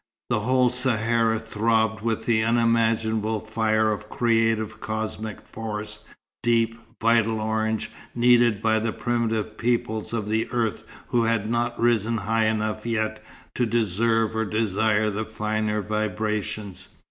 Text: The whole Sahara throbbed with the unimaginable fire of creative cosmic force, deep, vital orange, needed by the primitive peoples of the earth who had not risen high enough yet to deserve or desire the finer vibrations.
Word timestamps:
The 0.31 0.39
whole 0.39 0.71
Sahara 0.71 1.39
throbbed 1.39 2.01
with 2.01 2.25
the 2.25 2.41
unimaginable 2.43 3.39
fire 3.39 3.91
of 3.91 4.09
creative 4.09 4.79
cosmic 4.79 5.39
force, 5.41 6.03
deep, 6.41 6.79
vital 6.99 7.39
orange, 7.39 7.91
needed 8.15 8.63
by 8.63 8.79
the 8.79 8.93
primitive 8.93 9.59
peoples 9.59 10.11
of 10.11 10.27
the 10.27 10.49
earth 10.49 10.83
who 11.09 11.25
had 11.25 11.51
not 11.51 11.79
risen 11.79 12.17
high 12.17 12.45
enough 12.47 12.83
yet 12.83 13.23
to 13.53 13.67
deserve 13.67 14.35
or 14.35 14.43
desire 14.43 15.11
the 15.11 15.23
finer 15.23 15.83
vibrations. 15.83 16.87